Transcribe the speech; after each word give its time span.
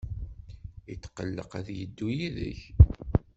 Yetqelleq 0.89 1.51
ad 1.59 1.67
yeddu 1.77 2.07
yid-k. 2.17 2.61